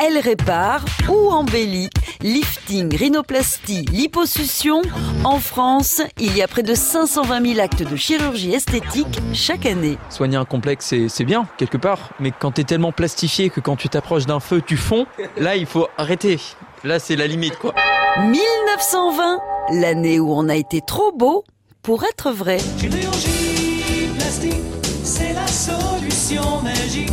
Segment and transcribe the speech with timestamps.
[0.00, 1.90] Elle répare ou embellit.
[2.20, 4.80] Lifting, rhinoplastie, liposuction.
[5.24, 9.98] En France, il y a près de 520 000 actes de chirurgie esthétique chaque année.
[10.08, 12.10] Soigner un complexe, c'est bien, quelque part.
[12.20, 15.06] Mais quand t'es tellement plastifié que quand tu t'approches d'un feu, tu fonds,
[15.36, 16.38] là, il faut arrêter.
[16.84, 17.74] Là, c'est la limite, quoi.
[18.20, 19.40] 1920,
[19.72, 21.42] l'année où on a été trop beau
[21.82, 22.58] pour être vrai.
[22.78, 24.62] Chirurgie plastique,
[25.02, 27.10] c'est la solution magique.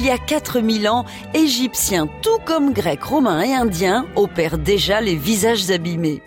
[0.00, 1.04] Il y a 4000 ans,
[1.34, 6.22] Égyptiens, tout comme Grecs, Romains et Indiens, opèrent déjà les visages abîmés.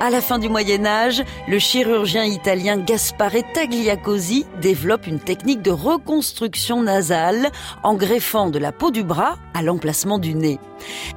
[0.00, 5.70] À la fin du Moyen Âge, le chirurgien italien Gaspare Tagliacosi développe une technique de
[5.70, 7.50] reconstruction nasale
[7.82, 10.58] en greffant de la peau du bras à l'emplacement du nez.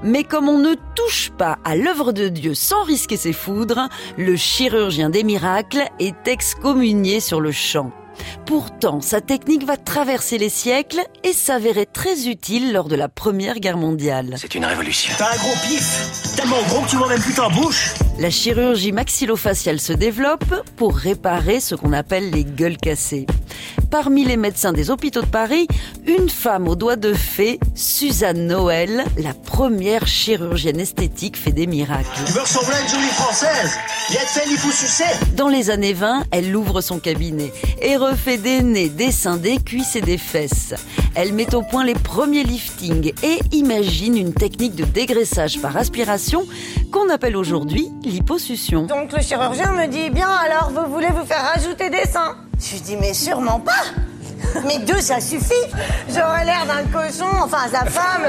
[0.03, 4.35] Mais comme on ne touche pas à l'œuvre de Dieu sans risquer ses foudres, le
[4.35, 7.93] chirurgien des miracles est excommunié sur le champ.
[8.45, 13.59] Pourtant, sa technique va traverser les siècles et s'avérer très utile lors de la Première
[13.59, 14.35] Guerre mondiale.
[14.37, 15.13] C'est une révolution.
[15.17, 17.93] T'as un gros pif, tellement gros que tu vois même plus ta bouche.
[18.17, 23.25] La chirurgie maxillofaciale se développe pour réparer ce qu'on appelle les gueules cassées.
[23.91, 25.67] Parmi les médecins des hôpitaux de Paris,
[26.07, 32.07] une femme aux doigts de fée, Suzanne Noël, la première chirurgienne esthétique, fait des miracles.
[32.25, 33.77] Tu veux ressembler à une jolie française
[34.09, 35.03] Viens te faire l'hyposucé.
[35.35, 39.57] Dans les années 20, elle ouvre son cabinet et refait des nez, des seins, des
[39.57, 40.73] cuisses et des fesses.
[41.15, 46.45] Elle met au point les premiers liftings et imagine une technique de dégraissage par aspiration
[46.91, 48.83] qu'on appelle aujourd'hui l'hyposuction.
[48.83, 52.35] Donc le chirurgien me dit bien alors vous voulez vous faire rajouter des seins?
[52.59, 53.83] Je lui dis mais sûrement pas
[54.65, 55.53] mais deux, ça suffit.
[56.09, 58.23] J'aurais l'air d'un cochon, enfin sa femme,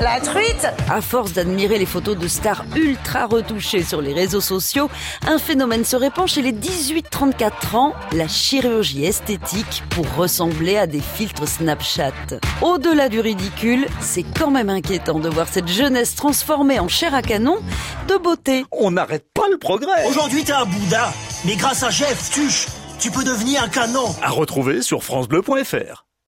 [0.00, 0.66] la, la truite.
[0.90, 4.90] À force d'admirer les photos de stars ultra retouchées sur les réseaux sociaux,
[5.26, 11.00] un phénomène se répand chez les 18-34 ans, la chirurgie esthétique pour ressembler à des
[11.00, 12.12] filtres Snapchat.
[12.62, 17.22] Au-delà du ridicule, c'est quand même inquiétant de voir cette jeunesse transformée en chair à
[17.22, 17.58] canon
[18.08, 18.64] de beauté.
[18.72, 20.06] On n'arrête pas le progrès.
[20.08, 21.12] Aujourd'hui t'es un Bouddha,
[21.44, 22.66] mais grâce à Jeff Tuche,
[22.98, 24.06] tu peux devenir un canon.
[24.22, 26.07] À retrouver sur francebleu.fr.